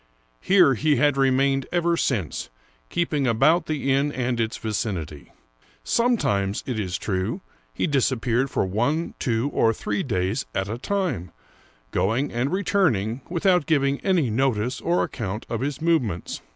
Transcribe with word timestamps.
Here 0.39 0.73
he 0.73 0.95
had 0.95 1.15
remained 1.15 1.67
ever 1.71 1.95
since, 1.95 2.49
keeping 2.89 3.27
about 3.27 3.67
the 3.67 3.91
inn 3.91 4.11
and 4.11 4.39
its 4.39 4.57
vicinity. 4.57 5.31
Sometimes, 5.83 6.63
it 6.65 6.79
is 6.79 6.97
true, 6.97 7.41
he 7.71 7.87
disap 7.87 8.21
peared 8.21 8.49
for 8.49 8.65
one, 8.65 9.13
two, 9.19 9.49
or 9.53 9.73
three 9.75 10.01
days 10.01 10.47
at 10.55 10.67
a 10.67 10.79
time, 10.79 11.31
going 11.91 12.31
and 12.33 12.51
re 12.51 12.63
turning 12.63 13.21
without 13.29 13.67
giving 13.67 13.99
any 13.99 14.31
notice 14.31 14.81
or 14.81 15.03
account 15.03 15.45
of 15.51 15.61
his 15.61 15.79
move 15.83 16.01
ments. 16.01 16.41